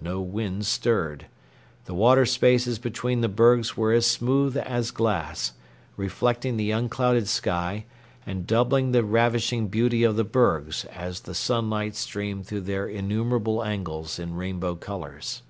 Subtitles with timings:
[0.00, 1.26] No wind stirred.
[1.86, 5.54] The water spaces between the bergs were as smooth as glass,
[5.96, 7.86] reflecting the unclouded sky,
[8.24, 13.64] and doubling the ravishing beauty of the bergs as the sunlight streamed through their innumerable
[13.64, 15.42] angles in rainbow colors.